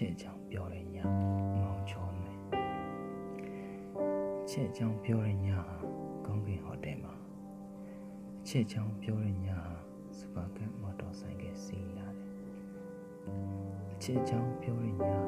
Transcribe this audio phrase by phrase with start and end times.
[0.00, 0.96] ချစ်ကြောင့်ပြောရည
[1.60, 2.32] မောင်ချောနေ
[4.42, 5.76] အချစ်ကြောင့်ပြောရညဟာ
[6.26, 7.14] ကောင်းကင်ဟိုတယ်မှာ
[8.42, 9.72] အချစ်ကြောင့်ပြောရညဟာ
[10.18, 12.26] စပါကတ်မော်တော်ဆိုင်ကစီးလာတယ်
[13.92, 15.20] အချစ်ကြောင့်ပြောရညဟာ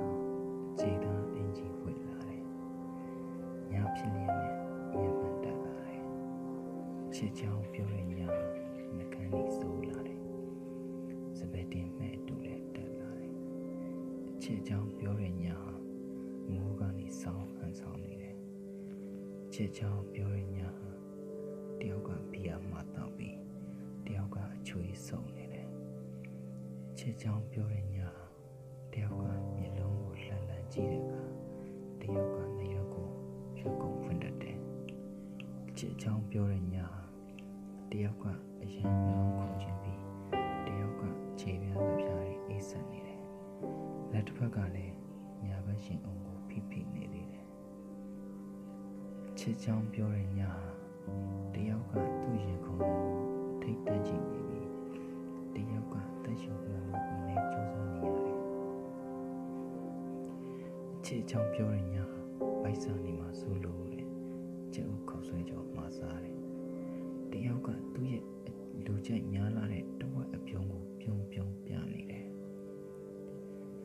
[0.79, 2.43] ခြေသားအင်ဂျီဝစ်လာတယ်
[3.73, 4.55] ညဖြစ်လျက်နဲ့
[4.93, 6.03] မြင်မှန်တက်လာတယ်
[7.09, 8.39] အချစ်ကြောင့်ပြောရညဟာ
[8.97, 10.21] နှကန်းလေးစိုးလာတယ်
[11.39, 12.60] စပယ်တင်မဲ့အတူလည်းတက်လာတယ်
[14.45, 15.73] ချစ်ချောင်းပြောတဲ့ညာဟာ
[16.51, 18.37] မိုးကနေဆောင်းဟန်ဆောင်နေတယ်
[19.53, 20.91] ချစ်ချောင်းပြောတဲ့ညာဟာ
[21.81, 23.39] တယောက်ကဘီယာမှတောက်ပြီး
[24.07, 25.69] တယောက်ကအချွေးဆုံနေတယ်
[26.99, 28.25] ချစ်ချောင်းပြောတဲ့ညာဟာ
[28.93, 29.25] တယောက်က
[29.57, 31.25] မျက်လုံးကိုလှမ်းလှမ်းကြည့်တဲ့အခါ
[32.01, 33.09] တယောက်ကနေရွက်ကို
[33.57, 34.59] ဖြုတ်ကုန်ဖွင့်တတ်တယ်
[35.79, 37.03] ချစ်ချောင်းပြောတဲ့ညာဟာ
[37.91, 38.25] တယောက်က
[38.63, 39.40] အရင်မျက်လုံး
[44.21, 44.95] လက်တစ်ဖက်ကလည်း
[45.47, 47.47] ညာဘက်ရှင်အောင်ကိုဖိဖိနေသေးတယ်
[49.39, 50.69] ချစ်ချောင်းပြောတဲ့ညာဟာ
[51.55, 52.97] တယောက်ကသူ့ရင်ခုန်ကို
[53.63, 54.61] ထိတ်တန့်ကြည့်နေပြီ
[55.55, 58.39] တယောက်ကတက်ရှုံပြလို့ဝင်နေကြိုးစားနေရတယ်
[61.05, 62.21] ချစ်ချောင်းပြောတဲ့ညာဟာ
[62.63, 64.07] ဗိုက်စာနေမှာဆိုလို့တဲ့
[64.75, 66.39] ကျုပ်ခေါက်ဆွဲကြောမှာစားတယ်
[67.33, 68.25] တယောက်ကသူ့ရဲ့
[68.85, 71.00] လူကြိုက်များလာတဲ့တဝက်အပြုံးကိုပြုံးပြုံးပြနေတယ်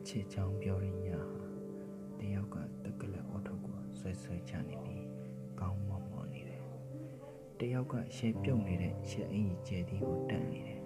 [0.08, 1.46] ချစ်ချောင်းပြောရင်းညာဟာ
[2.20, 5.04] တယောက်ကတက်ကလက်အော်ထုတ်ကိုဆွဲဆွဲချနေပြီး
[5.60, 6.62] ကောင်းမောင်မောင်နေတယ်
[7.58, 10.80] တယောက်ကရှေပြုတ်နေတဲ့ရှက်အင်ကြီးကျဲတီကိုတန်နေတယ်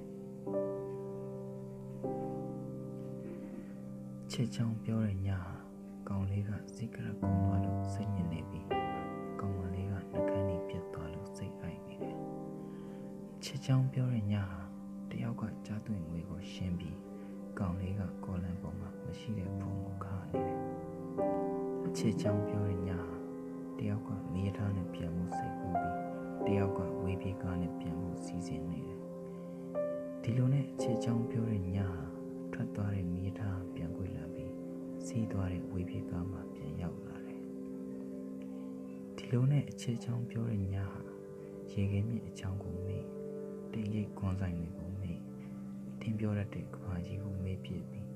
[4.31, 5.55] ချစ်ချောင်းပြောရင်းညာဟာ
[6.09, 8.67] ကောင်လေးကစိတ်ကရကုန်းသွားလို့စိတ်ညစ်နေပြီး
[9.41, 12.17] ကောင်မလေးကနှကန်းကြီးပြတ်သွားလို့စိတ်အိုက်နေတယ်
[13.45, 14.61] ချစ်ချောင်းပြောရင်းညာဟာ
[15.11, 16.99] တယောက်ကကြားသွင်းငွေကိုရှင်းပြီး
[17.59, 20.59] ကောင်လေးကကော်လန်ပေါ်မှာ မရှိတဲ့ဖုံကိုခါနေတယ်။
[21.87, 23.11] အချစ်ချောင်းပြောတဲ့ညဟာ
[23.79, 25.97] တယောက်ကမြေထားနဲ့ပြန်မှုစိတ်ကူးပြီး
[26.47, 29.01] တယောက်ကဝေးပြေကားနဲ့ပြန်မှုစီစဉ်နေတယ်။
[30.23, 32.01] ဒီလိုနဲ့အချစ်ချောင်းပြောတဲ့ညဟာ
[32.53, 34.53] ထွက်သွားတဲ့မြေထားပြန်ခွေလာပြီး
[35.07, 37.43] စီးသွားတဲ့ဝေးပြေကားမှာပြန်ရောက်လာတယ်။
[39.17, 41.01] ဒီလိုနဲ့အချစ်ချောင်းပြောတဲ့ညဟာ
[41.73, 43.07] ရေခဲမြစ်အချောင်းကိုမေး
[43.73, 45.21] တိတ်ရိတ်ခွန်ဆိုင်တွေကိုမေး
[46.01, 48.10] တင်ပြောရတဲ့ကဘာကြီးကိုမေးပြစ်ပြီး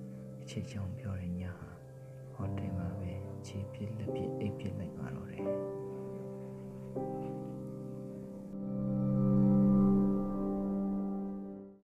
[0.46, 1.70] အချစ်ချောင်းပြောတဲ့ညဟာ
[2.34, 3.12] ဟိုတယ်မှာပဲ
[3.46, 5.44] ခြေပြစ်လက်ပြစ်အိပ်ပြစ်လိုက်ပါတော့တယ်